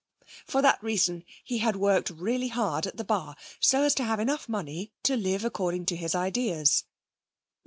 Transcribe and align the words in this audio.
For 0.47 0.63
that 0.63 0.81
reason 0.81 1.23
he 1.43 1.59
had 1.59 1.75
worked 1.75 2.09
really 2.09 2.47
hard 2.47 2.87
at 2.87 2.97
the 2.97 3.03
Bar 3.03 3.35
so 3.59 3.83
as 3.83 3.93
to 3.93 4.03
have 4.03 4.19
enough 4.19 4.49
money 4.49 4.93
to 5.03 5.15
live 5.15 5.45
according 5.45 5.85
to 5.85 5.95
his 5.95 6.15
ideas. 6.15 6.85